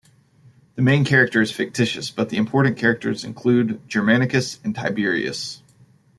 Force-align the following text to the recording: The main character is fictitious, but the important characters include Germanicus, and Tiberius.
The 0.73 0.81
main 0.81 1.05
character 1.05 1.43
is 1.43 1.51
fictitious, 1.51 2.09
but 2.09 2.29
the 2.29 2.37
important 2.37 2.75
characters 2.75 3.23
include 3.23 3.87
Germanicus, 3.87 4.59
and 4.63 4.73
Tiberius. 4.73 5.61